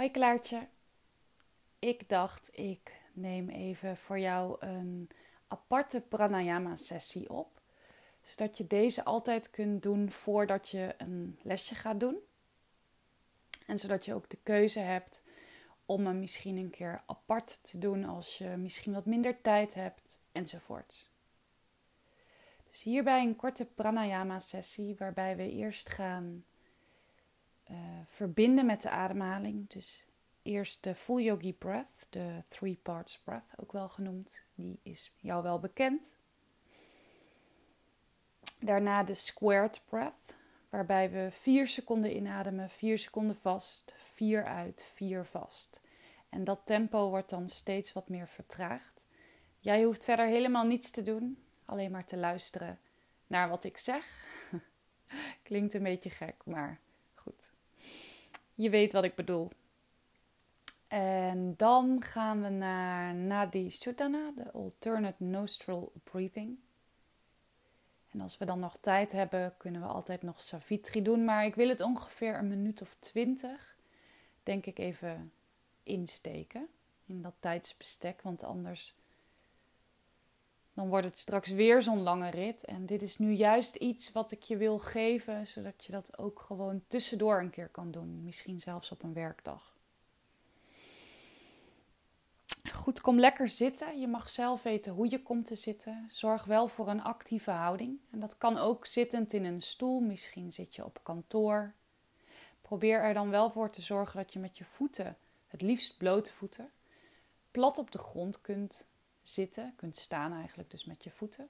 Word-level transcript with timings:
Hoi 0.00 0.12
Klaartje. 0.12 0.68
Ik 1.78 2.08
dacht, 2.08 2.50
ik 2.52 3.00
neem 3.12 3.48
even 3.48 3.96
voor 3.96 4.18
jou 4.18 4.56
een 4.60 5.10
aparte 5.48 6.00
pranayama 6.00 6.76
sessie 6.76 7.30
op. 7.30 7.60
Zodat 8.22 8.56
je 8.56 8.66
deze 8.66 9.04
altijd 9.04 9.50
kunt 9.50 9.82
doen 9.82 10.10
voordat 10.10 10.68
je 10.68 10.94
een 10.98 11.38
lesje 11.42 11.74
gaat 11.74 12.00
doen. 12.00 12.18
En 13.66 13.78
zodat 13.78 14.04
je 14.04 14.14
ook 14.14 14.30
de 14.30 14.38
keuze 14.42 14.78
hebt 14.78 15.22
om 15.86 16.06
hem 16.06 16.18
misschien 16.18 16.56
een 16.56 16.70
keer 16.70 17.02
apart 17.06 17.70
te 17.70 17.78
doen 17.78 18.04
als 18.04 18.38
je 18.38 18.48
misschien 18.48 18.92
wat 18.92 19.06
minder 19.06 19.40
tijd 19.40 19.74
hebt 19.74 20.20
enzovoort. 20.32 21.10
Dus 22.68 22.82
hierbij 22.82 23.22
een 23.22 23.36
korte 23.36 23.66
pranayama 23.66 24.38
sessie 24.38 24.96
waarbij 24.98 25.36
we 25.36 25.50
eerst 25.50 25.88
gaan 25.88 26.44
uh, 27.70 27.76
verbinden 28.06 28.66
met 28.66 28.82
de 28.82 28.90
ademhaling. 28.90 29.68
Dus 29.68 30.04
eerst 30.42 30.84
de 30.84 30.94
Full 30.94 31.22
Yogi 31.22 31.52
Breath, 31.52 32.06
de 32.10 32.42
Three 32.48 32.78
Parts 32.82 33.18
Breath 33.18 33.52
ook 33.56 33.72
wel 33.72 33.88
genoemd. 33.88 34.42
Die 34.54 34.78
is 34.82 35.14
jou 35.16 35.42
wel 35.42 35.58
bekend. 35.58 36.16
Daarna 38.58 39.02
de 39.02 39.14
Squared 39.14 39.82
Breath, 39.88 40.34
waarbij 40.68 41.10
we 41.10 41.28
4 41.30 41.66
seconden 41.66 42.16
inademen, 42.16 42.70
4 42.70 42.98
seconden 42.98 43.36
vast, 43.36 43.94
4 43.98 44.44
uit, 44.44 44.84
4 44.94 45.24
vast. 45.24 45.80
En 46.28 46.44
dat 46.44 46.60
tempo 46.64 47.08
wordt 47.08 47.30
dan 47.30 47.48
steeds 47.48 47.92
wat 47.92 48.08
meer 48.08 48.28
vertraagd. 48.28 49.06
Jij 49.58 49.82
hoeft 49.84 50.04
verder 50.04 50.26
helemaal 50.26 50.64
niets 50.64 50.90
te 50.90 51.02
doen, 51.02 51.42
alleen 51.64 51.90
maar 51.90 52.04
te 52.04 52.16
luisteren 52.16 52.78
naar 53.26 53.48
wat 53.48 53.64
ik 53.64 53.78
zeg. 53.78 54.06
Klinkt 55.42 55.74
een 55.74 55.82
beetje 55.82 56.10
gek, 56.10 56.34
maar 56.44 56.80
goed. 57.14 57.52
Je 58.60 58.70
weet 58.70 58.92
wat 58.92 59.04
ik 59.04 59.14
bedoel. 59.14 59.50
En 60.88 61.54
dan 61.56 62.02
gaan 62.02 62.42
we 62.42 62.48
naar 62.48 63.14
Nadi 63.14 63.70
Sudana, 63.70 64.32
de 64.36 64.52
Alternate 64.52 65.24
Nostril 65.24 65.92
Breathing. 66.04 66.58
En 68.10 68.20
als 68.20 68.38
we 68.38 68.44
dan 68.44 68.58
nog 68.58 68.76
tijd 68.80 69.12
hebben, 69.12 69.54
kunnen 69.56 69.80
we 69.80 69.86
altijd 69.86 70.22
nog 70.22 70.40
Savitri 70.40 71.02
doen. 71.02 71.24
Maar 71.24 71.44
ik 71.44 71.54
wil 71.54 71.68
het 71.68 71.80
ongeveer 71.80 72.38
een 72.38 72.48
minuut 72.48 72.82
of 72.82 72.96
twintig, 72.98 73.76
denk 74.42 74.66
ik, 74.66 74.78
even 74.78 75.32
insteken 75.82 76.68
in 77.06 77.22
dat 77.22 77.34
tijdsbestek. 77.38 78.22
Want 78.22 78.42
anders 78.42 78.94
dan 80.80 80.88
wordt 80.88 81.06
het 81.06 81.18
straks 81.18 81.50
weer 81.50 81.82
zo'n 81.82 82.02
lange 82.02 82.30
rit. 82.30 82.64
En 82.64 82.86
dit 82.86 83.02
is 83.02 83.18
nu 83.18 83.32
juist 83.32 83.74
iets 83.74 84.12
wat 84.12 84.30
ik 84.30 84.42
je 84.42 84.56
wil 84.56 84.78
geven, 84.78 85.46
zodat 85.46 85.84
je 85.84 85.92
dat 85.92 86.18
ook 86.18 86.40
gewoon 86.40 86.82
tussendoor 86.88 87.40
een 87.40 87.50
keer 87.50 87.68
kan 87.68 87.90
doen. 87.90 88.24
Misschien 88.24 88.60
zelfs 88.60 88.90
op 88.90 89.02
een 89.02 89.12
werkdag. 89.12 89.76
Goed, 92.72 93.00
kom 93.00 93.18
lekker 93.18 93.48
zitten. 93.48 94.00
Je 94.00 94.08
mag 94.08 94.30
zelf 94.30 94.62
weten 94.62 94.92
hoe 94.92 95.10
je 95.10 95.22
komt 95.22 95.46
te 95.46 95.54
zitten. 95.54 96.06
Zorg 96.08 96.44
wel 96.44 96.68
voor 96.68 96.88
een 96.88 97.02
actieve 97.02 97.50
houding. 97.50 97.98
En 98.10 98.20
dat 98.20 98.38
kan 98.38 98.58
ook 98.58 98.86
zittend 98.86 99.32
in 99.32 99.44
een 99.44 99.62
stoel. 99.62 100.00
Misschien 100.00 100.52
zit 100.52 100.74
je 100.74 100.84
op 100.84 101.00
kantoor. 101.02 101.74
Probeer 102.60 103.00
er 103.02 103.14
dan 103.14 103.30
wel 103.30 103.50
voor 103.50 103.70
te 103.70 103.82
zorgen 103.82 104.16
dat 104.16 104.32
je 104.32 104.38
met 104.38 104.58
je 104.58 104.64
voeten, 104.64 105.16
het 105.46 105.62
liefst 105.62 105.96
blote 105.96 106.32
voeten, 106.32 106.70
plat 107.50 107.78
op 107.78 107.90
de 107.90 107.98
grond 107.98 108.40
kunt 108.40 108.89
zitten, 109.22 109.72
kunt 109.76 109.96
staan 109.96 110.32
eigenlijk, 110.32 110.70
dus 110.70 110.84
met 110.84 111.04
je 111.04 111.10
voeten. 111.10 111.48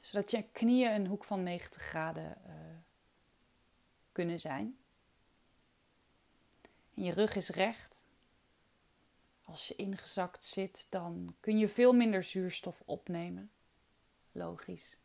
Zodat 0.00 0.30
je 0.30 0.42
knieën 0.52 0.92
een 0.92 1.06
hoek 1.06 1.24
van 1.24 1.42
90 1.42 1.82
graden 1.82 2.38
uh, 2.46 2.52
kunnen 4.12 4.40
zijn. 4.40 4.78
En 6.94 7.02
je 7.02 7.12
rug 7.12 7.36
is 7.36 7.48
recht. 7.48 8.06
Als 9.44 9.68
je 9.68 9.76
ingezakt 9.76 10.44
zit, 10.44 10.86
dan 10.90 11.34
kun 11.40 11.58
je 11.58 11.68
veel 11.68 11.92
minder 11.92 12.22
zuurstof 12.22 12.82
opnemen. 12.84 13.50
Logisch. 14.32 14.98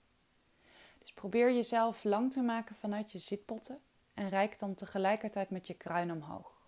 Dus 0.99 1.13
probeer 1.13 1.53
jezelf 1.53 2.03
lang 2.03 2.31
te 2.31 2.41
maken 2.41 2.75
vanuit 2.75 3.11
je 3.11 3.17
zitpotten 3.17 3.81
en 4.13 4.29
rijk 4.29 4.59
dan 4.59 4.75
tegelijkertijd 4.75 5.49
met 5.49 5.67
je 5.67 5.73
kruin 5.73 6.11
omhoog. 6.11 6.62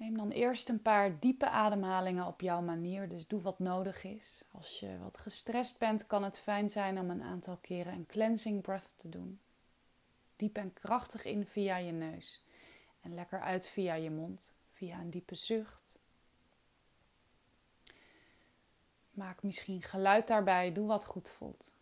Neem 0.00 0.16
dan 0.16 0.30
eerst 0.30 0.68
een 0.68 0.82
paar 0.82 1.18
diepe 1.18 1.48
ademhalingen 1.48 2.26
op 2.26 2.40
jouw 2.40 2.60
manier, 2.60 3.08
dus 3.08 3.26
doe 3.26 3.40
wat 3.40 3.58
nodig 3.58 4.04
is. 4.04 4.44
Als 4.52 4.80
je 4.80 4.98
wat 5.02 5.18
gestrest 5.18 5.78
bent, 5.78 6.06
kan 6.06 6.22
het 6.22 6.38
fijn 6.38 6.70
zijn 6.70 6.98
om 6.98 7.10
een 7.10 7.22
aantal 7.22 7.56
keren 7.56 7.92
een 7.92 8.06
cleansing 8.06 8.62
breath 8.62 8.94
te 8.96 9.08
doen. 9.08 9.40
Diep 10.36 10.56
en 10.56 10.72
krachtig 10.72 11.24
in 11.24 11.46
via 11.46 11.76
je 11.76 11.92
neus 11.92 12.44
en 13.00 13.14
lekker 13.14 13.40
uit 13.40 13.66
via 13.66 13.94
je 13.94 14.10
mond, 14.10 14.52
via 14.72 15.00
een 15.00 15.10
diepe 15.10 15.34
zucht. 15.34 15.98
Maak 19.10 19.42
misschien 19.42 19.82
geluid 19.82 20.28
daarbij, 20.28 20.72
doe 20.72 20.86
wat 20.86 21.04
goed 21.04 21.30
voelt. 21.30 21.72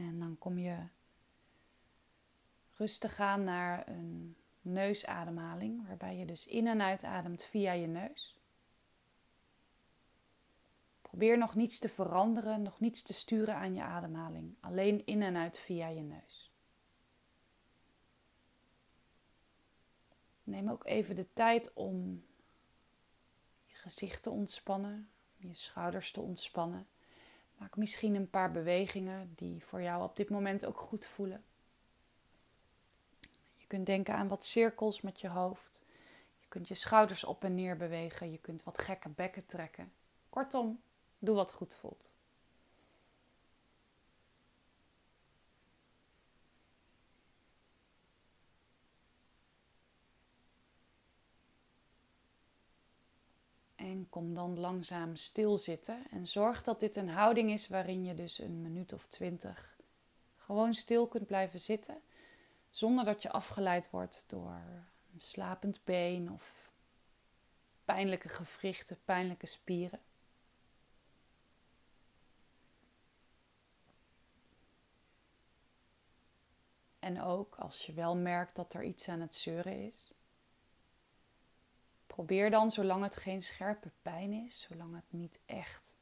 En 0.00 0.18
dan 0.18 0.38
kom 0.38 0.58
je 0.58 0.86
rustig 2.76 3.20
aan 3.20 3.44
naar 3.44 3.88
een 3.88 4.36
neusademhaling, 4.60 5.86
waarbij 5.86 6.16
je 6.16 6.26
dus 6.26 6.46
in 6.46 6.66
en 6.66 6.82
uitademt 6.82 7.44
via 7.44 7.72
je 7.72 7.86
neus. 7.86 8.38
Probeer 11.02 11.38
nog 11.38 11.54
niets 11.54 11.78
te 11.78 11.88
veranderen, 11.88 12.62
nog 12.62 12.80
niets 12.80 13.02
te 13.02 13.12
sturen 13.12 13.54
aan 13.54 13.74
je 13.74 13.82
ademhaling. 13.82 14.56
Alleen 14.60 15.06
in 15.06 15.22
en 15.22 15.36
uit 15.36 15.58
via 15.58 15.88
je 15.88 16.00
neus. 16.00 16.52
Neem 20.42 20.70
ook 20.70 20.86
even 20.86 21.14
de 21.14 21.32
tijd 21.32 21.72
om 21.72 22.24
je 23.64 23.74
gezicht 23.74 24.22
te 24.22 24.30
ontspannen, 24.30 25.10
je 25.36 25.54
schouders 25.54 26.12
te 26.12 26.20
ontspannen. 26.20 26.86
Maak 27.60 27.76
misschien 27.76 28.14
een 28.14 28.30
paar 28.30 28.50
bewegingen 28.50 29.32
die 29.36 29.64
voor 29.64 29.82
jou 29.82 30.02
op 30.02 30.16
dit 30.16 30.30
moment 30.30 30.66
ook 30.66 30.80
goed 30.80 31.06
voelen. 31.06 31.44
Je 33.54 33.66
kunt 33.66 33.86
denken 33.86 34.14
aan 34.14 34.28
wat 34.28 34.44
cirkels 34.44 35.00
met 35.00 35.20
je 35.20 35.28
hoofd. 35.28 35.84
Je 36.38 36.48
kunt 36.48 36.68
je 36.68 36.74
schouders 36.74 37.24
op 37.24 37.44
en 37.44 37.54
neer 37.54 37.76
bewegen. 37.76 38.30
Je 38.30 38.38
kunt 38.38 38.62
wat 38.62 38.78
gekke 38.78 39.08
bekken 39.08 39.46
trekken. 39.46 39.92
Kortom, 40.28 40.80
doe 41.18 41.34
wat 41.34 41.52
goed 41.52 41.74
voelt. 41.74 42.12
En 53.76 53.99
kom 54.10 54.34
dan 54.34 54.58
langzaam 54.58 55.16
stilzitten. 55.16 56.06
En 56.10 56.26
zorg 56.26 56.62
dat 56.62 56.80
dit 56.80 56.96
een 56.96 57.08
houding 57.08 57.50
is 57.50 57.68
waarin 57.68 58.04
je 58.04 58.14
dus 58.14 58.38
een 58.38 58.62
minuut 58.62 58.92
of 58.92 59.06
twintig 59.06 59.78
gewoon 60.36 60.74
stil 60.74 61.06
kunt 61.06 61.26
blijven 61.26 61.60
zitten. 61.60 62.00
Zonder 62.70 63.04
dat 63.04 63.22
je 63.22 63.30
afgeleid 63.30 63.90
wordt 63.90 64.24
door 64.26 64.60
een 65.12 65.20
slapend 65.20 65.84
been 65.84 66.32
of 66.32 66.72
pijnlijke 67.84 68.28
gewrichten, 68.28 68.98
pijnlijke 69.04 69.46
spieren. 69.46 70.00
En 76.98 77.22
ook 77.22 77.54
als 77.54 77.86
je 77.86 77.92
wel 77.92 78.16
merkt 78.16 78.56
dat 78.56 78.74
er 78.74 78.84
iets 78.84 79.08
aan 79.08 79.20
het 79.20 79.34
zeuren 79.34 79.86
is, 79.86 80.10
Probeer 82.20 82.50
dan, 82.50 82.70
zolang 82.70 83.02
het 83.02 83.16
geen 83.16 83.42
scherpe 83.42 83.90
pijn 84.02 84.32
is, 84.32 84.60
zolang 84.60 84.94
het 84.94 85.04
niet 85.08 85.40
echt 85.46 85.96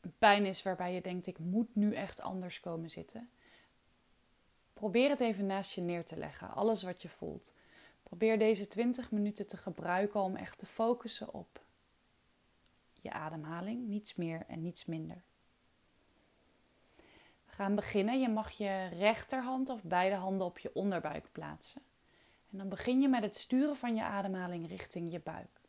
een 0.00 0.14
pijn 0.18 0.46
is 0.46 0.62
waarbij 0.62 0.94
je 0.94 1.00
denkt: 1.00 1.26
ik 1.26 1.38
moet 1.38 1.74
nu 1.74 1.94
echt 1.94 2.20
anders 2.20 2.60
komen 2.60 2.90
zitten. 2.90 3.30
Probeer 4.72 5.10
het 5.10 5.20
even 5.20 5.46
naast 5.46 5.74
je 5.74 5.80
neer 5.80 6.04
te 6.04 6.16
leggen, 6.16 6.54
alles 6.54 6.82
wat 6.82 7.02
je 7.02 7.08
voelt. 7.08 7.54
Probeer 8.02 8.38
deze 8.38 8.66
20 8.66 9.10
minuten 9.10 9.46
te 9.46 9.56
gebruiken 9.56 10.20
om 10.20 10.36
echt 10.36 10.58
te 10.58 10.66
focussen 10.66 11.34
op 11.34 11.60
je 12.92 13.12
ademhaling, 13.12 13.88
niets 13.88 14.14
meer 14.14 14.44
en 14.48 14.62
niets 14.62 14.84
minder. 14.84 15.22
We 17.44 17.52
gaan 17.52 17.74
beginnen. 17.74 18.20
Je 18.20 18.28
mag 18.28 18.50
je 18.50 18.86
rechterhand 18.86 19.68
of 19.68 19.82
beide 19.82 20.16
handen 20.16 20.46
op 20.46 20.58
je 20.58 20.74
onderbuik 20.74 21.32
plaatsen. 21.32 21.82
En 22.50 22.58
dan 22.58 22.68
begin 22.68 23.00
je 23.00 23.08
met 23.08 23.22
het 23.22 23.36
sturen 23.36 23.76
van 23.76 23.94
je 23.94 24.02
ademhaling 24.02 24.68
richting 24.68 25.12
je 25.12 25.20
buik. 25.20 25.59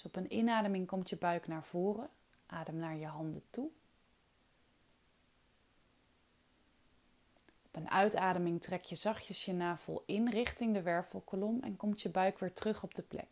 Dus 0.00 0.08
op 0.08 0.16
een 0.16 0.32
inademing 0.32 0.86
komt 0.86 1.08
je 1.08 1.16
buik 1.16 1.46
naar 1.46 1.64
voren. 1.64 2.10
Adem 2.46 2.76
naar 2.76 2.96
je 2.96 3.06
handen 3.06 3.42
toe. 3.50 3.70
Op 7.66 7.76
een 7.76 7.90
uitademing 7.90 8.62
trek 8.62 8.82
je 8.82 8.94
zachtjes 8.94 9.44
je 9.44 9.52
navel 9.52 10.02
in 10.06 10.28
richting 10.28 10.74
de 10.74 10.82
wervelkolom 10.82 11.62
en 11.62 11.76
komt 11.76 12.02
je 12.02 12.08
buik 12.08 12.38
weer 12.38 12.52
terug 12.52 12.82
op 12.82 12.94
de 12.94 13.02
plek. 13.02 13.28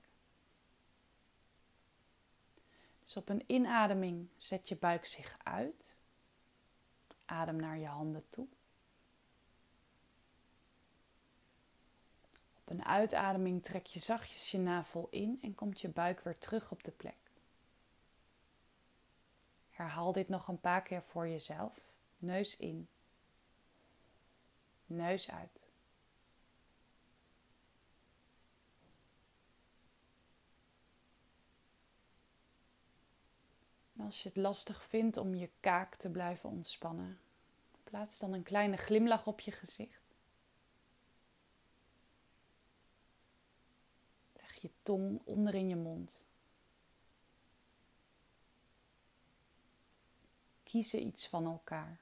Dus 3.04 3.16
op 3.16 3.28
een 3.28 3.44
inademing 3.46 4.28
zet 4.36 4.68
je 4.68 4.76
buik 4.76 5.04
zich 5.04 5.36
uit. 5.42 5.96
Adem 7.24 7.56
naar 7.56 7.78
je 7.78 7.86
handen 7.86 8.24
toe. 8.28 8.46
Op 12.68 12.74
een 12.74 12.84
uitademing 12.84 13.62
trek 13.64 13.86
je 13.86 13.98
zachtjes 13.98 14.50
je 14.50 14.58
navel 14.58 15.08
in 15.10 15.38
en 15.42 15.54
komt 15.54 15.80
je 15.80 15.88
buik 15.88 16.20
weer 16.20 16.38
terug 16.38 16.70
op 16.70 16.84
de 16.84 16.90
plek. 16.90 17.30
Herhaal 19.70 20.12
dit 20.12 20.28
nog 20.28 20.48
een 20.48 20.60
paar 20.60 20.82
keer 20.82 21.02
voor 21.02 21.28
jezelf. 21.28 21.78
Neus 22.18 22.56
in. 22.56 22.88
Neus 24.86 25.30
uit. 25.30 25.66
Als 33.96 34.22
je 34.22 34.28
het 34.28 34.38
lastig 34.38 34.84
vindt 34.84 35.16
om 35.16 35.34
je 35.34 35.50
kaak 35.60 35.94
te 35.94 36.10
blijven 36.10 36.50
ontspannen, 36.50 37.20
plaats 37.84 38.18
dan 38.18 38.32
een 38.32 38.42
kleine 38.42 38.76
glimlach 38.76 39.26
op 39.26 39.40
je 39.40 39.52
gezicht. 39.52 39.97
Je 44.58 44.70
tong 44.82 45.20
onder 45.24 45.54
in 45.54 45.68
je 45.68 45.76
mond. 45.76 46.24
Kiezen 50.62 51.06
iets 51.06 51.28
van 51.28 51.44
elkaar. 51.44 52.00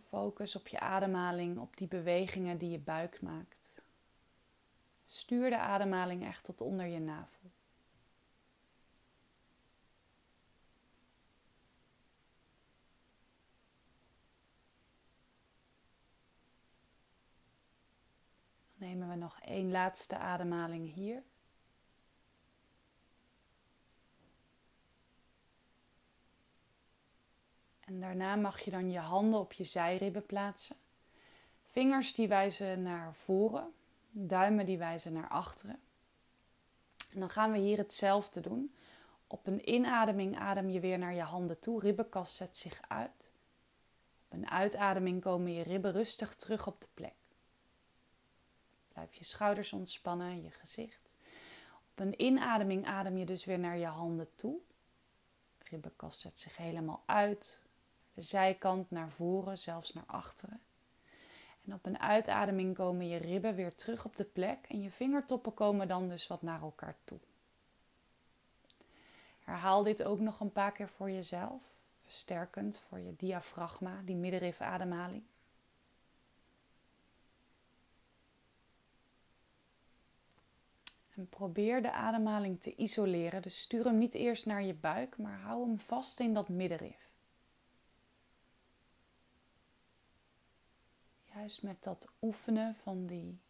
Focus 0.00 0.56
op 0.56 0.68
je 0.68 0.80
ademhaling, 0.80 1.58
op 1.58 1.76
die 1.76 1.88
bewegingen 1.88 2.58
die 2.58 2.70
je 2.70 2.78
buik 2.78 3.22
maakt. 3.22 3.82
Stuur 5.06 5.50
de 5.50 5.58
ademhaling 5.58 6.24
echt 6.24 6.44
tot 6.44 6.60
onder 6.60 6.86
je 6.86 6.98
navel. 6.98 7.51
Nemen 18.82 19.08
we 19.08 19.14
nog 19.14 19.40
één 19.40 19.70
laatste 19.70 20.18
ademhaling 20.18 20.94
hier. 20.94 21.22
En 27.80 28.00
daarna 28.00 28.36
mag 28.36 28.60
je 28.60 28.70
dan 28.70 28.90
je 28.90 28.98
handen 28.98 29.40
op 29.40 29.52
je 29.52 29.64
zijribben 29.64 30.26
plaatsen. 30.26 30.76
Vingers 31.64 32.14
die 32.14 32.28
wijzen 32.28 32.82
naar 32.82 33.14
voren, 33.14 33.72
duimen 34.10 34.66
die 34.66 34.78
wijzen 34.78 35.12
naar 35.12 35.28
achteren. 35.28 35.80
En 37.12 37.20
dan 37.20 37.30
gaan 37.30 37.52
we 37.52 37.58
hier 37.58 37.78
hetzelfde 37.78 38.40
doen. 38.40 38.74
Op 39.26 39.46
een 39.46 39.70
inademing 39.74 40.38
adem 40.38 40.68
je 40.68 40.80
weer 40.80 40.98
naar 40.98 41.14
je 41.14 41.22
handen 41.22 41.60
toe. 41.60 41.80
Ribbenkast 41.80 42.34
zet 42.34 42.56
zich 42.56 42.80
uit. 42.88 43.30
Op 44.28 44.32
een 44.32 44.50
uitademing 44.50 45.22
komen 45.22 45.52
je 45.52 45.62
ribben 45.62 45.92
rustig 45.92 46.34
terug 46.34 46.66
op 46.66 46.80
de 46.80 46.88
plek. 46.94 47.21
Blijf 48.92 49.14
je 49.14 49.24
schouders 49.24 49.72
ontspannen, 49.72 50.42
je 50.42 50.50
gezicht. 50.50 51.14
Op 51.90 52.00
een 52.00 52.22
inademing 52.22 52.86
adem 52.86 53.16
je 53.16 53.24
dus 53.24 53.44
weer 53.44 53.58
naar 53.58 53.76
je 53.76 53.86
handen 53.86 54.28
toe. 54.34 54.58
Ribbenkast 55.58 56.20
zet 56.20 56.38
zich 56.38 56.56
helemaal 56.56 57.02
uit 57.06 57.62
de 58.14 58.22
zijkant 58.22 58.90
naar 58.90 59.10
voren, 59.10 59.58
zelfs 59.58 59.92
naar 59.92 60.06
achteren. 60.06 60.60
En 61.64 61.74
op 61.74 61.86
een 61.86 61.98
uitademing 61.98 62.74
komen 62.74 63.08
je 63.08 63.16
ribben 63.16 63.54
weer 63.54 63.74
terug 63.74 64.04
op 64.04 64.16
de 64.16 64.24
plek 64.24 64.58
en 64.68 64.80
je 64.80 64.90
vingertoppen 64.90 65.54
komen 65.54 65.88
dan 65.88 66.08
dus 66.08 66.26
wat 66.26 66.42
naar 66.42 66.62
elkaar 66.62 66.96
toe. 67.04 67.18
Herhaal 69.44 69.82
dit 69.82 70.02
ook 70.02 70.18
nog 70.18 70.40
een 70.40 70.52
paar 70.52 70.72
keer 70.72 70.88
voor 70.88 71.10
jezelf, 71.10 71.62
versterkend 72.02 72.78
voor 72.78 72.98
je 72.98 73.16
diafragma, 73.16 74.00
die 74.04 74.16
middenrifademhaling. 74.16 75.22
En 81.14 81.28
probeer 81.28 81.82
de 81.82 81.92
ademhaling 81.92 82.60
te 82.60 82.74
isoleren. 82.74 83.42
Dus 83.42 83.60
stuur 83.60 83.84
hem 83.84 83.98
niet 83.98 84.14
eerst 84.14 84.46
naar 84.46 84.62
je 84.62 84.74
buik, 84.74 85.18
maar 85.18 85.40
hou 85.40 85.66
hem 85.66 85.78
vast 85.78 86.20
in 86.20 86.34
dat 86.34 86.48
middenrif. 86.48 87.10
Juist 91.34 91.62
met 91.62 91.82
dat 91.82 92.12
oefenen 92.20 92.74
van 92.74 93.06
die 93.06 93.40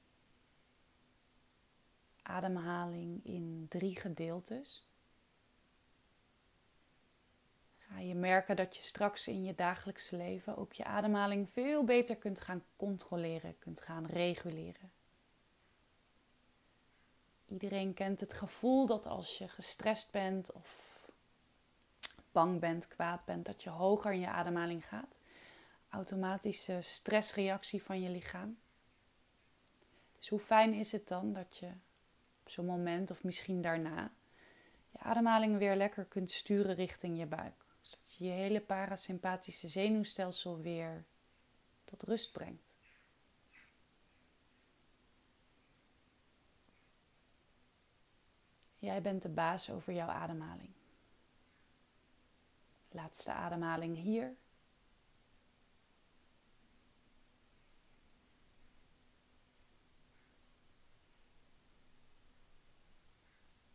ademhaling 2.23 3.25
in 3.25 3.67
drie 3.69 3.97
gedeeltes. 3.97 4.87
Ga 7.79 7.99
je 7.99 8.15
merken 8.15 8.57
dat 8.57 8.77
je 8.77 8.83
straks 8.83 9.29
in 9.29 9.45
je 9.45 9.55
dagelijkse 9.55 10.17
leven 10.17 10.57
ook 10.57 10.73
je 10.73 10.85
ademhaling 10.85 11.51
veel 11.51 11.85
beter 11.85 12.17
kunt 12.17 12.41
gaan 12.41 12.65
controleren, 12.77 13.59
kunt 13.59 13.81
gaan 13.81 14.07
reguleren. 14.07 14.92
Iedereen 17.53 17.95
kent 17.95 18.21
het 18.21 18.33
gevoel 18.33 18.87
dat 18.87 19.07
als 19.07 19.39
je 19.39 19.49
gestrest 19.49 20.11
bent 20.11 20.53
of 20.53 20.99
bang 22.33 22.61
bent, 22.61 22.89
kwaad 22.89 23.25
bent, 23.25 23.47
dat 23.47 23.63
je 23.63 23.71
hoger 23.71 24.13
in 24.13 24.21
je 24.21 24.29
ademhaling 24.29 24.87
gaat 24.87 25.21
automatische 25.89 26.79
stressreactie 26.81 27.83
van 27.83 28.01
je 28.01 28.09
lichaam. 28.09 28.59
Dus 30.19 30.29
hoe 30.29 30.39
fijn 30.39 30.75
is 30.75 30.93
het 30.93 31.09
dan 31.09 31.33
dat 31.33 31.57
je 31.57 31.67
op 32.43 32.51
zo'n 32.51 32.67
moment 32.67 33.11
of 33.11 33.25
misschien 33.25 33.61
daarna 33.61 34.13
je 34.91 34.99
ademhaling 34.99 35.59
weer 35.59 35.77
lekker 35.77 36.05
kunt 36.05 36.31
sturen 36.31 36.75
richting 36.75 37.19
je 37.19 37.27
buik. 37.27 37.65
Zodat 37.81 38.15
je 38.15 38.25
je 38.25 38.31
hele 38.31 38.61
parasympathische 38.61 39.69
zenuwstelsel 39.69 40.61
weer 40.61 41.05
tot 41.85 42.03
rust 42.03 42.33
brengt. 42.33 42.72
Jij 48.83 49.03
bent 49.03 49.23
de 49.23 49.29
baas 49.29 49.71
over 49.71 49.93
jouw 49.93 50.09
ademhaling. 50.09 50.71
Laatste 52.89 53.33
ademhaling 53.33 53.97
hier. 53.97 54.37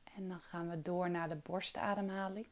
En 0.03 0.27
dan 0.27 0.41
gaan 0.41 0.69
we 0.69 0.81
door 0.81 1.09
naar 1.09 1.29
de 1.29 1.35
borstademhaling. 1.35 2.47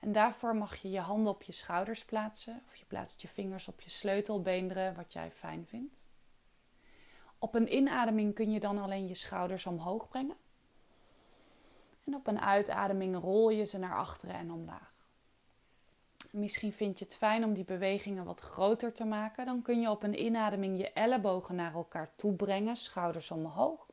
En 0.00 0.12
daarvoor 0.12 0.56
mag 0.56 0.76
je 0.76 0.90
je 0.90 1.00
handen 1.00 1.32
op 1.32 1.42
je 1.42 1.52
schouders 1.52 2.04
plaatsen. 2.04 2.62
Of 2.66 2.76
je 2.76 2.84
plaatst 2.84 3.20
je 3.20 3.28
vingers 3.28 3.68
op 3.68 3.80
je 3.80 3.90
sleutelbeenderen, 3.90 4.94
wat 4.94 5.12
jij 5.12 5.30
fijn 5.30 5.66
vindt. 5.66 6.06
Op 7.38 7.54
een 7.54 7.74
inademing 7.74 8.34
kun 8.34 8.50
je 8.50 8.60
dan 8.60 8.78
alleen 8.78 9.06
je 9.06 9.14
schouders 9.14 9.66
omhoog 9.66 10.08
brengen. 10.08 10.36
En 12.04 12.14
op 12.14 12.26
een 12.26 12.40
uitademing 12.40 13.16
rol 13.16 13.50
je 13.50 13.64
ze 13.64 13.78
naar 13.78 13.96
achteren 13.96 14.34
en 14.34 14.52
omlaag. 14.52 14.92
Misschien 16.30 16.72
vind 16.72 16.98
je 16.98 17.04
het 17.04 17.16
fijn 17.16 17.44
om 17.44 17.54
die 17.54 17.64
bewegingen 17.64 18.24
wat 18.24 18.40
groter 18.40 18.92
te 18.92 19.04
maken. 19.04 19.46
Dan 19.46 19.62
kun 19.62 19.80
je 19.80 19.90
op 19.90 20.02
een 20.02 20.24
inademing 20.24 20.78
je 20.78 20.92
ellebogen 20.92 21.54
naar 21.54 21.74
elkaar 21.74 22.10
toe 22.16 22.32
brengen, 22.32 22.76
schouders 22.76 23.30
omhoog. 23.30 23.86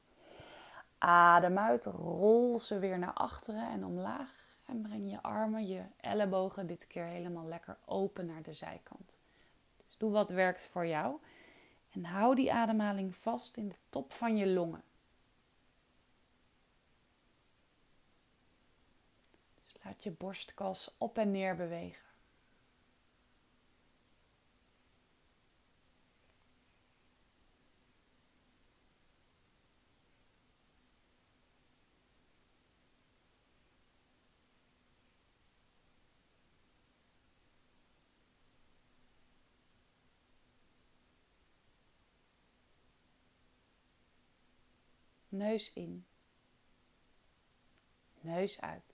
Adem 0.97 1.57
uit, 1.57 1.85
rol 1.85 2.59
ze 2.59 2.79
weer 2.79 2.99
naar 2.99 3.13
achteren 3.13 3.69
en 3.69 3.85
omlaag. 3.85 4.41
En 4.65 4.81
breng 4.81 5.11
je 5.11 5.21
armen, 5.21 5.67
je 5.67 5.81
ellebogen 5.97 6.67
dit 6.67 6.87
keer 6.87 7.05
helemaal 7.05 7.45
lekker 7.45 7.77
open 7.85 8.25
naar 8.25 8.41
de 8.41 8.53
zijkant. 8.53 9.17
Dus 9.85 9.97
doe 9.97 10.11
wat 10.11 10.29
werkt 10.29 10.67
voor 10.67 10.85
jou. 10.85 11.15
En 11.91 12.05
hou 12.05 12.35
die 12.35 12.53
ademhaling 12.53 13.15
vast 13.15 13.57
in 13.57 13.67
de 13.67 13.75
top 13.89 14.13
van 14.13 14.37
je 14.37 14.47
longen. 14.47 14.83
Laat 19.83 20.03
je 20.03 20.11
borstkas 20.11 20.95
op 20.97 21.17
en 21.17 21.31
neer 21.31 21.55
bewegen. 21.55 22.09
Neus 45.31 45.73
in. 45.73 46.05
Neus 48.21 48.61
uit. 48.61 48.90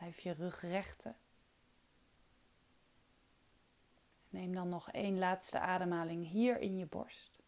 Blijf 0.00 0.20
je 0.20 0.32
rug 0.32 0.60
rechten. 0.60 1.16
Neem 4.28 4.54
dan 4.54 4.68
nog 4.68 4.90
één 4.90 5.18
laatste 5.18 5.58
ademhaling 5.58 6.28
hier 6.28 6.58
in 6.58 6.78
je 6.78 6.86
borst. 6.86 7.38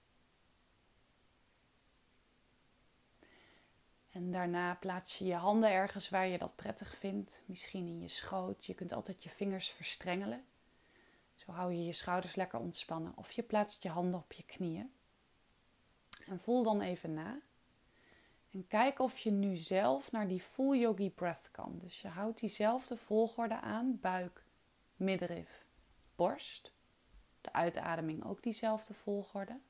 En 4.11 4.33
daarna 4.33 4.75
plaats 4.75 5.19
je 5.19 5.25
je 5.25 5.35
handen 5.35 5.71
ergens 5.71 6.09
waar 6.09 6.27
je 6.27 6.39
dat 6.39 6.57
prettig 6.57 6.97
vindt. 6.97 7.43
Misschien 7.47 7.87
in 7.87 8.01
je 8.01 8.09
schoot. 8.09 8.67
Je 8.67 8.75
kunt 8.75 8.93
altijd 8.93 9.23
je 9.23 9.31
vingers 9.31 9.71
verstrengelen. 9.71 10.45
Zo 11.35 11.53
hou 11.53 11.73
je 11.73 11.85
je 11.85 11.93
schouders 11.93 12.35
lekker 12.35 12.59
ontspannen. 12.59 13.17
Of 13.17 13.33
je 13.33 13.43
plaatst 13.43 13.83
je 13.83 13.89
handen 13.89 14.21
op 14.21 14.33
je 14.33 14.43
knieën. 14.43 14.93
En 16.27 16.41
voel 16.41 16.63
dan 16.63 16.81
even 16.81 17.15
na. 17.15 17.41
En 18.53 18.67
kijk 18.67 18.99
of 18.99 19.19
je 19.19 19.31
nu 19.31 19.57
zelf 19.57 20.13
naar 20.13 20.29
die 20.29 20.41
full 20.41 20.79
yogi 20.79 21.11
breath 21.11 21.51
kan. 21.51 21.79
Dus 21.79 22.01
je 22.01 22.09
houdt 22.09 22.41
diezelfde 22.41 22.97
volgorde 22.97 23.61
aan: 23.61 23.99
buik, 24.01 24.45
middenrif, 24.97 25.67
borst. 26.17 26.73
De 27.41 27.53
uitademing 27.53 28.25
ook 28.25 28.43
diezelfde 28.43 28.95
volgorde. 28.95 29.61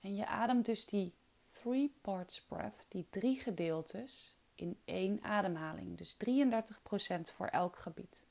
En 0.00 0.14
je 0.14 0.26
ademt 0.26 0.64
dus 0.66 0.86
die 0.86 1.14
three 1.52 1.94
parts 2.00 2.42
breath, 2.42 2.86
die 2.88 3.06
drie 3.10 3.40
gedeeltes, 3.40 4.36
in 4.54 4.80
één 4.84 5.22
ademhaling. 5.22 5.98
Dus 5.98 6.16
33% 6.16 7.34
voor 7.34 7.46
elk 7.46 7.78
gebied. 7.78 8.26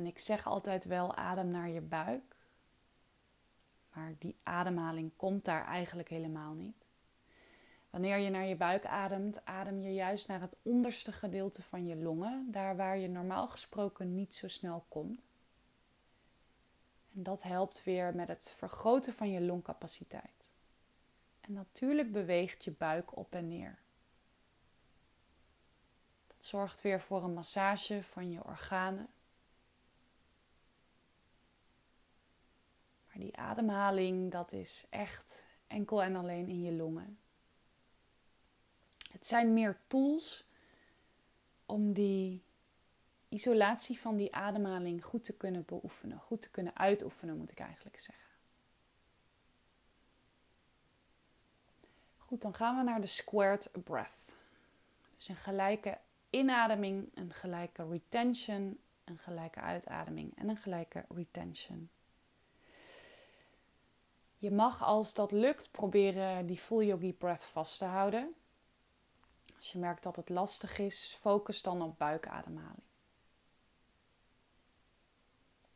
En 0.00 0.06
ik 0.06 0.18
zeg 0.18 0.46
altijd 0.46 0.84
wel 0.84 1.14
adem 1.14 1.50
naar 1.50 1.68
je 1.68 1.80
buik. 1.80 2.36
Maar 3.92 4.14
die 4.18 4.36
ademhaling 4.42 5.10
komt 5.16 5.44
daar 5.44 5.66
eigenlijk 5.66 6.08
helemaal 6.08 6.52
niet. 6.52 6.86
Wanneer 7.90 8.18
je 8.18 8.30
naar 8.30 8.44
je 8.44 8.56
buik 8.56 8.86
ademt, 8.86 9.44
adem 9.44 9.80
je 9.80 9.94
juist 9.94 10.28
naar 10.28 10.40
het 10.40 10.56
onderste 10.62 11.12
gedeelte 11.12 11.62
van 11.62 11.86
je 11.86 11.96
longen, 11.96 12.48
daar 12.50 12.76
waar 12.76 12.98
je 12.98 13.08
normaal 13.08 13.48
gesproken 13.48 14.14
niet 14.14 14.34
zo 14.34 14.48
snel 14.48 14.84
komt. 14.88 15.26
En 17.14 17.22
dat 17.22 17.42
helpt 17.42 17.84
weer 17.84 18.14
met 18.14 18.28
het 18.28 18.54
vergroten 18.56 19.12
van 19.12 19.30
je 19.30 19.40
longcapaciteit. 19.40 20.52
En 21.40 21.52
natuurlijk 21.52 22.12
beweegt 22.12 22.64
je 22.64 22.70
buik 22.70 23.16
op 23.16 23.34
en 23.34 23.48
neer. 23.48 23.78
Dat 26.26 26.44
zorgt 26.44 26.80
weer 26.80 27.00
voor 27.00 27.24
een 27.24 27.34
massage 27.34 28.02
van 28.02 28.30
je 28.30 28.44
organen. 28.44 29.08
Maar 33.10 33.22
die 33.22 33.36
ademhaling, 33.36 34.30
dat 34.30 34.52
is 34.52 34.86
echt 34.90 35.46
enkel 35.66 36.02
en 36.02 36.16
alleen 36.16 36.48
in 36.48 36.62
je 36.62 36.72
longen. 36.72 37.18
Het 39.12 39.26
zijn 39.26 39.52
meer 39.52 39.78
tools 39.86 40.44
om 41.66 41.92
die 41.92 42.42
isolatie 43.28 44.00
van 44.00 44.16
die 44.16 44.34
ademhaling 44.34 45.04
goed 45.04 45.24
te 45.24 45.36
kunnen 45.36 45.64
beoefenen, 45.64 46.18
goed 46.18 46.42
te 46.42 46.50
kunnen 46.50 46.76
uitoefenen, 46.76 47.36
moet 47.36 47.50
ik 47.50 47.58
eigenlijk 47.58 48.00
zeggen. 48.00 48.24
Goed, 52.18 52.42
dan 52.42 52.54
gaan 52.54 52.76
we 52.76 52.82
naar 52.82 53.00
de 53.00 53.06
squared 53.06 53.70
breath. 53.84 54.34
Dus 55.16 55.28
een 55.28 55.36
gelijke 55.36 55.98
inademing, 56.30 57.10
een 57.14 57.32
gelijke 57.32 57.88
retention, 57.88 58.78
een 59.04 59.18
gelijke 59.18 59.60
uitademing 59.60 60.38
en 60.38 60.48
een 60.48 60.56
gelijke 60.56 61.04
retention. 61.08 61.90
Je 64.40 64.50
mag 64.50 64.82
als 64.82 65.14
dat 65.14 65.32
lukt 65.32 65.70
proberen 65.70 66.46
die 66.46 66.56
full 66.56 66.86
yogi 66.86 67.12
breath 67.12 67.44
vast 67.44 67.78
te 67.78 67.84
houden. 67.84 68.34
Als 69.56 69.72
je 69.72 69.78
merkt 69.78 70.02
dat 70.02 70.16
het 70.16 70.28
lastig 70.28 70.78
is, 70.78 71.16
focus 71.20 71.62
dan 71.62 71.82
op 71.82 71.98
buikademhaling. 71.98 72.82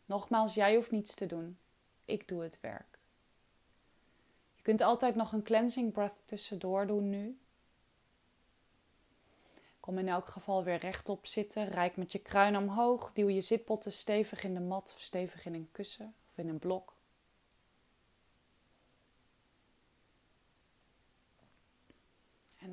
Nogmaals, 0.05 0.55
jij 0.55 0.75
hoeft 0.75 0.91
niets 0.91 1.15
te 1.15 1.27
doen. 1.27 1.59
Ik 2.05 2.29
doe 2.29 2.43
het 2.43 2.61
werk. 2.61 2.99
Je 4.55 4.63
kunt 4.63 4.81
altijd 4.81 5.15
nog 5.15 5.33
een 5.33 5.43
cleansing 5.43 5.93
breath 5.93 6.23
tussendoor 6.25 6.87
doen 6.87 7.11
nu. 7.11 7.41
Kom 9.81 9.99
in 9.99 10.09
elk 10.09 10.27
geval 10.29 10.65
weer 10.65 10.79
rechtop 10.79 11.27
zitten. 11.27 11.69
Rijk 11.69 11.97
met 11.97 12.13
je 12.13 12.19
kruin 12.19 12.57
omhoog. 12.57 13.13
Duw 13.13 13.29
je 13.29 13.41
zitpotten 13.41 13.93
stevig 13.93 14.45
in 14.45 14.55
de 14.55 14.61
mat 14.61 14.93
of 14.97 15.01
stevig 15.01 15.45
in 15.45 15.55
een 15.55 15.69
kussen 15.73 16.15
of 16.31 16.39
in 16.39 16.49
een 16.49 16.59
blok. 16.59 16.94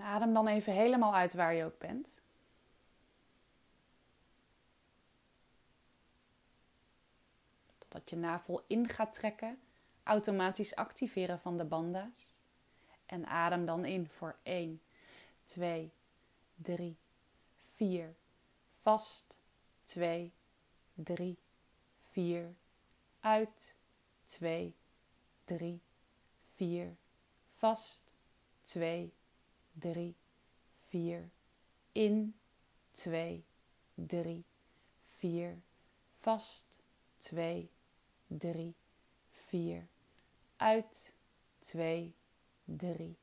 Adem 0.01 0.33
dan 0.33 0.47
even 0.47 0.73
helemaal 0.73 1.15
uit 1.15 1.33
waar 1.33 1.53
je 1.53 1.65
ook 1.65 1.77
bent. 1.77 2.21
Totdat 7.77 8.09
je 8.09 8.15
navel 8.15 8.63
in 8.67 8.87
gaat 8.87 9.13
trekken, 9.13 9.59
automatisch 10.03 10.75
activeren 10.75 11.39
van 11.39 11.57
de 11.57 11.65
banda's. 11.65 12.35
En 13.05 13.25
adem 13.25 13.65
dan 13.65 13.85
in 13.85 14.09
voor 14.09 14.35
1, 14.43 14.81
2, 15.43 15.91
3, 16.55 16.97
4. 17.75 18.15
Vast. 18.81 19.37
2, 19.83 20.33
3, 20.93 21.37
4. 22.09 22.55
Uit. 23.19 23.75
2, 24.25 24.75
3, 25.45 25.81
4. 26.55 26.95
Vast. 27.55 28.13
2, 28.61 28.89
3, 28.99 29.20
4. 30.89 31.31
In, 31.93 32.33
2, 32.93 33.43
3, 33.95 34.43
4. 35.19 35.61
Vast, 36.19 36.79
2, 37.19 37.69
3, 38.27 38.75
4. 39.49 39.87
Uit, 40.57 41.15
2, 41.59 42.13
3, 42.65 43.15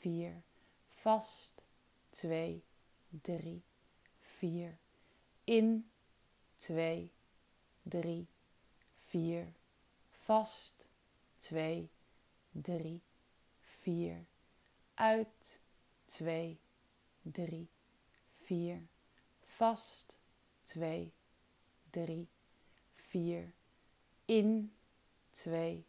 4. 0.00 0.42
Vast, 1.02 1.62
2, 2.10 2.62
3, 3.22 3.62
4. 4.20 4.78
In, 5.44 5.90
2, 6.58 7.12
3, 7.82 8.26
4. 9.08 9.52
Vast, 10.26 10.86
2, 11.38 11.88
3, 12.52 13.00
4. 13.60 14.26
Uit, 14.94 15.60
2, 16.08 16.58
3, 17.22 17.68
4. 18.46 18.88
Vast, 19.58 20.16
2, 20.64 21.12
3, 21.90 22.28
4. 22.96 23.54
In, 24.26 24.72
2, 25.32 25.84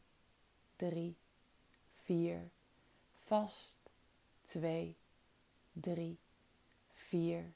3, 0.78 1.16
4. 2.06 2.52
Vast, 3.28 3.90
2, 4.44 4.96
3, 5.74 6.18
4. 6.94 7.54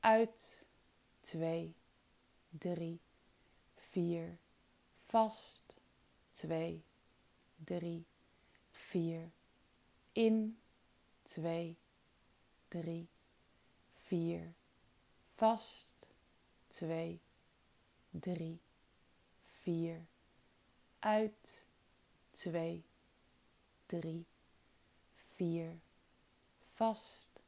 Uit, 0.00 0.66
2, 1.20 1.74
3, 2.58 3.00
4. 3.76 4.38
Vast, 5.10 5.74
2, 6.32 6.82
3, 7.64 8.04
4. 8.70 9.32
In, 10.12 10.61
2, 11.24 11.76
3, 12.68 13.08
4. 14.08 14.54
Vast. 15.34 16.06
2, 16.68 17.20
3, 18.10 18.60
4. 19.62 20.06
Uit. 21.00 21.66
2, 22.32 22.84
3, 23.86 24.26
4. 25.36 25.80
Vast. 26.74 27.40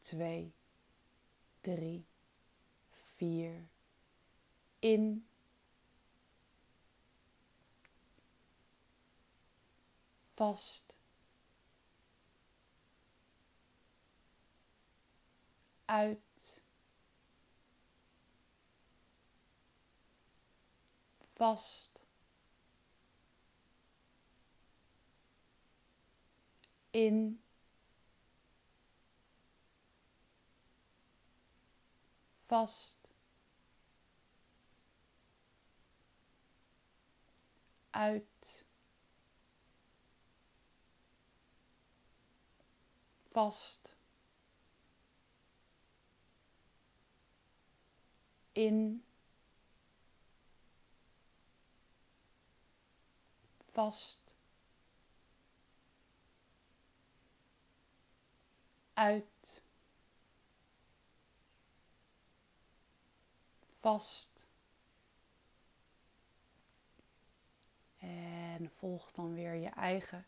2, 0.00 0.52
3, 1.62 2.04
4. 3.16 3.68
In. 4.80 5.26
Vast. 10.34 10.96
Uit. 15.92 16.62
Vast. 21.34 22.02
In. 26.90 27.42
Vast. 32.46 33.08
Uit. 37.90 38.64
vast. 43.32 43.91
In. 48.52 49.04
Vast. 53.70 54.34
Uit. 58.92 59.62
Vast. 63.80 64.46
En 67.98 68.70
volg 68.70 69.12
dan 69.12 69.34
weer 69.34 69.54
je 69.54 69.68
eigen 69.68 70.26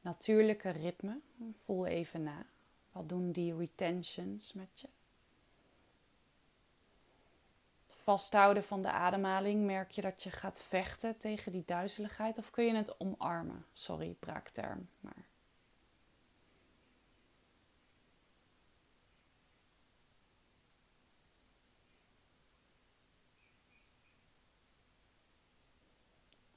natuurlijke 0.00 0.70
ritme. 0.70 1.20
Voel 1.54 1.86
even 1.86 2.22
na. 2.22 2.46
Wat 2.92 3.08
doen 3.08 3.32
die 3.32 3.56
retentions 3.56 4.52
met 4.52 4.80
je? 4.80 4.88
Het 7.86 7.96
vasthouden 8.08 8.64
van 8.64 8.82
de 8.82 8.90
ademhaling, 8.90 9.64
merk 9.64 9.90
je 9.90 10.00
dat 10.00 10.22
je 10.22 10.30
gaat 10.30 10.60
vechten 10.60 11.18
tegen 11.18 11.52
die 11.52 11.62
duizeligheid 11.66 12.38
of 12.38 12.50
kun 12.50 12.64
je 12.64 12.74
het 12.74 13.00
omarmen? 13.00 13.66
Sorry, 13.72 14.16
braakterm, 14.20 14.88
maar. 15.00 15.26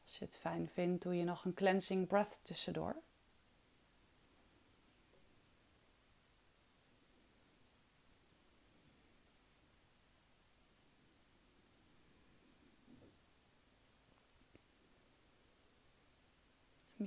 Als 0.04 0.18
je 0.18 0.26
het 0.26 0.38
fijn 0.38 0.70
vindt, 0.70 1.04
doe 1.04 1.16
je 1.16 1.24
nog 1.24 1.46
een 1.46 1.54
cleansing 1.54 2.08
breath 2.08 2.40
tussendoor. 2.44 2.96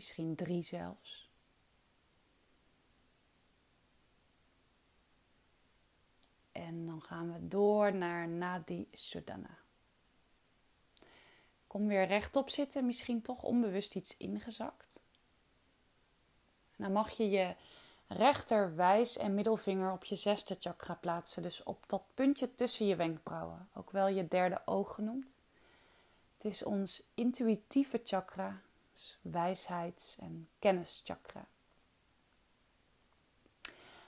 Misschien 0.05 0.35
drie 0.35 0.63
zelfs. 0.63 1.29
En 6.53 6.87
dan 6.87 7.03
gaan 7.03 7.33
we 7.33 7.49
door 7.49 7.95
naar 7.95 8.29
Nadi 8.29 8.89
Sudana. 8.93 9.59
Kom 11.67 11.87
weer 11.87 12.07
rechtop 12.07 12.51
zitten, 12.51 12.87
misschien 12.87 13.23
toch 13.23 13.43
onbewust 13.43 13.95
iets 13.95 14.17
ingezakt. 14.17 15.01
dan 16.77 16.93
mag 16.93 17.11
je 17.11 17.31
je 17.31 17.55
rechter 18.07 18.77
wijs 18.77 19.17
en 19.17 19.35
middelvinger 19.35 19.93
op 19.93 20.05
je 20.05 20.17
zesde 20.17 20.57
chakra 20.61 20.95
plaatsen. 20.95 21.43
Dus 21.43 21.63
op 21.63 21.89
dat 21.89 22.05
puntje 22.15 22.55
tussen 22.55 22.87
je 22.87 22.97
wenkbrauwen. 22.97 23.69
Ook 23.75 23.91
wel 23.91 24.07
je 24.07 24.29
derde 24.29 24.63
oog 24.65 24.95
genoemd. 24.95 25.35
Het 26.35 26.45
is 26.45 26.63
ons 26.63 27.03
intuïtieve 27.15 28.01
chakra 28.05 28.63
wijsheids- 29.21 30.19
en 30.19 30.49
kennischakra. 30.59 31.47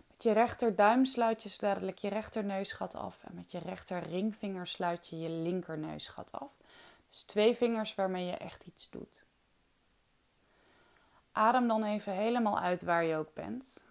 Met 0.06 0.22
je 0.22 0.32
rechterduim 0.32 1.04
sluit 1.04 1.42
je 1.42 1.56
dadelijk 1.58 1.98
je 1.98 2.08
rechterneusgat 2.08 2.94
af 2.94 3.24
en 3.24 3.34
met 3.34 3.50
je 3.50 3.58
rechter 3.58 4.02
ringvinger 4.02 4.66
sluit 4.66 5.08
je 5.08 5.18
je 5.18 5.28
linkerneusgat 5.28 6.32
af. 6.32 6.56
Dus 7.08 7.22
twee 7.22 7.54
vingers 7.54 7.94
waarmee 7.94 8.26
je 8.26 8.36
echt 8.36 8.64
iets 8.64 8.90
doet. 8.90 9.24
Adem 11.32 11.68
dan 11.68 11.84
even 11.84 12.12
helemaal 12.12 12.58
uit 12.58 12.82
waar 12.82 13.04
je 13.04 13.16
ook 13.16 13.34
bent. 13.34 13.84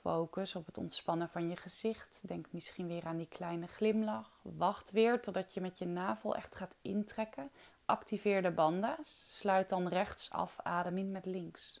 Focus 0.00 0.54
op 0.54 0.66
het 0.66 0.78
ontspannen 0.78 1.28
van 1.28 1.48
je 1.48 1.56
gezicht. 1.56 2.20
Denk 2.26 2.46
misschien 2.50 2.86
weer 2.86 3.04
aan 3.04 3.16
die 3.16 3.28
kleine 3.28 3.66
glimlach. 3.66 4.38
Wacht 4.42 4.90
weer 4.90 5.20
totdat 5.20 5.54
je 5.54 5.60
met 5.60 5.78
je 5.78 5.86
navel 5.86 6.36
echt 6.36 6.56
gaat 6.56 6.76
intrekken 6.82 7.50
Activeer 7.90 8.42
de 8.42 8.50
banden. 8.50 8.96
Sluit 9.28 9.68
dan 9.68 9.88
rechts 9.88 10.30
af. 10.30 10.60
Adem 10.62 10.98
in 10.98 11.12
met 11.12 11.26
links. 11.26 11.80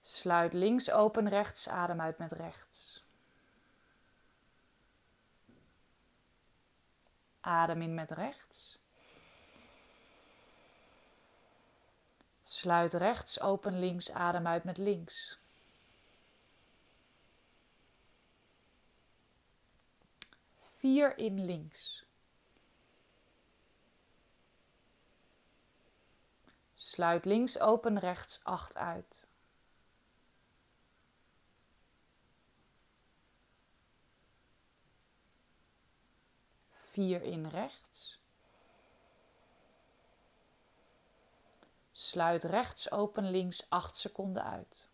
Sluit 0.00 0.52
links 0.52 0.90
open, 0.90 1.28
rechts. 1.28 1.68
Adem 1.68 2.00
uit 2.00 2.18
met 2.18 2.32
rechts. 2.32 3.04
Adem 7.40 7.82
in 7.82 7.94
met 7.94 8.10
rechts. 8.10 8.78
Sluit 12.44 12.94
rechts 12.94 13.40
open, 13.40 13.78
links. 13.78 14.12
Adem 14.12 14.46
uit 14.46 14.64
met 14.64 14.78
links. 14.78 15.43
Vier 20.84 21.18
in 21.18 21.44
links. 21.44 22.04
Sluit 26.74 27.24
links 27.24 27.58
open, 27.58 27.98
rechts 27.98 28.44
8 28.44 28.76
uit. 28.76 29.26
Vier 36.70 37.22
in 37.22 37.46
rechts. 37.46 38.18
Sluit 41.92 42.44
rechts 42.44 42.90
open, 42.90 43.30
links 43.30 43.70
8 43.70 43.96
seconden 43.96 44.44
uit. 44.44 44.88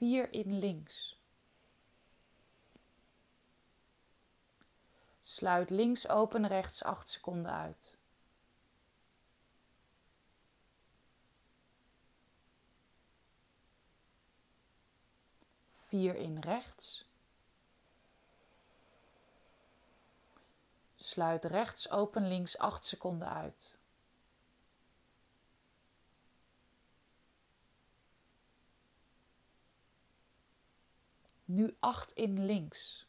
4 0.00 0.32
in 0.32 0.58
links. 0.58 1.18
Sluit 5.20 5.70
links 5.70 6.08
open, 6.08 6.46
rechts 6.46 6.82
8 6.82 7.08
seconden 7.08 7.52
uit. 7.52 7.96
Vier 15.86 16.16
in 16.16 16.38
rechts. 16.38 17.04
Sluit 20.94 21.44
rechts 21.44 21.90
open, 21.90 22.28
links 22.28 22.58
8 22.58 22.84
seconden 22.84 23.28
uit. 23.28 23.79
Nu 31.50 31.76
8 31.80 32.12
in 32.12 32.44
links. 32.44 33.06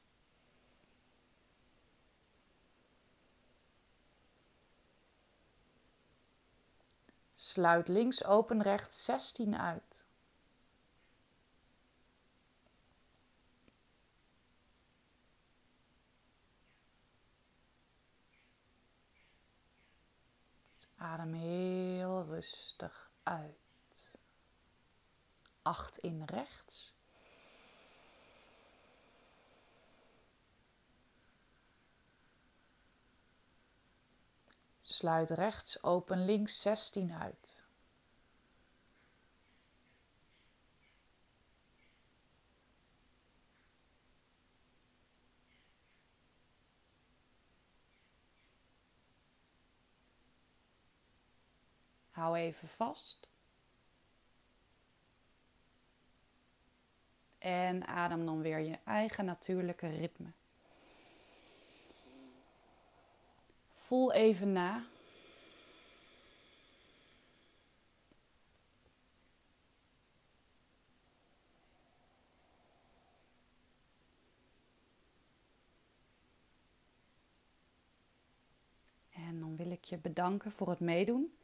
Sluit 7.34 7.88
links 7.88 8.24
open, 8.24 8.62
rechts 8.62 9.04
16 9.04 9.58
uit. 9.58 10.06
Adem 20.96 21.34
heel 21.34 22.26
rustig 22.26 23.12
uit. 23.24 24.14
8 25.62 25.98
in 25.98 26.24
rechts. 26.24 26.94
Sluit 35.02 35.30
rechts 35.30 35.84
open, 35.84 36.26
links 36.26 36.62
16 36.62 37.12
uit. 37.12 37.64
Hou 52.12 52.38
even 52.38 52.68
vast. 52.68 53.28
En 57.38 57.88
adem 57.88 58.26
dan 58.26 58.42
weer 58.42 58.60
je 58.60 58.80
eigen 58.86 59.26
natuurlijke 59.26 59.88
ritme. 59.88 60.32
Voel 63.74 64.14
even 64.14 64.52
na. 64.52 64.90
ik 79.81 79.81
je 79.92 79.98
bedanken 79.98 80.52
voor 80.52 80.70
het 80.70 80.80
meedoen. 80.80 81.38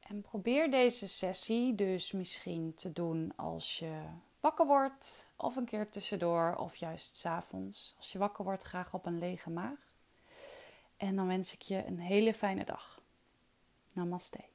En 0.00 0.22
probeer 0.22 0.70
deze 0.70 1.08
sessie 1.08 1.74
dus 1.74 2.12
misschien 2.12 2.74
te 2.74 2.92
doen 2.92 3.32
als 3.36 3.78
je 3.78 4.02
wakker 4.40 4.66
wordt, 4.66 5.26
of 5.36 5.56
een 5.56 5.64
keer 5.64 5.88
tussendoor, 5.88 6.56
of 6.56 6.76
juist 6.76 7.16
s'avonds. 7.16 7.94
Als 7.96 8.12
je 8.12 8.18
wakker 8.18 8.44
wordt, 8.44 8.62
graag 8.62 8.94
op 8.94 9.06
een 9.06 9.18
lege 9.18 9.50
maag. 9.50 9.78
En 10.96 11.16
dan 11.16 11.26
wens 11.26 11.52
ik 11.52 11.62
je 11.62 11.86
een 11.86 11.98
hele 11.98 12.34
fijne 12.34 12.64
dag. 12.64 13.00
Namaste. 13.92 14.53